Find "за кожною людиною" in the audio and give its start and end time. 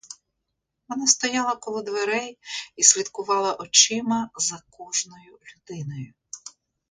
4.37-6.13